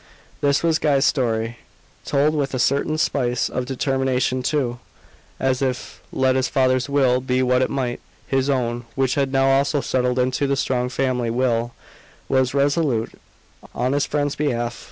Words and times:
This 0.41 0.63
was 0.63 0.79
Guy's 0.79 1.05
story, 1.05 1.57
told 2.07 2.33
with 2.33 2.55
a 2.55 2.57
certain 2.57 2.97
spice 2.97 3.49
of 3.49 3.67
determination 3.67 4.41
too, 4.41 4.79
as 5.39 5.61
if 5.61 6.01
let 6.11 6.35
his 6.35 6.47
father's 6.47 6.89
will 6.89 7.21
be 7.21 7.43
what 7.43 7.61
it 7.61 7.69
might, 7.69 7.99
his 8.27 8.49
own, 8.49 8.85
which 8.95 9.13
had 9.13 9.31
now 9.31 9.45
also 9.49 9.79
settled 9.79 10.17
into 10.17 10.47
the 10.47 10.55
strong 10.55 10.89
"family" 10.89 11.29
will, 11.29 11.73
was 12.27 12.55
resolute 12.55 13.11
on 13.75 13.93
his 13.93 14.07
friend's 14.07 14.35
behalf. 14.35 14.79